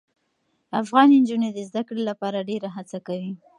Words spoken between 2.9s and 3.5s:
کوي.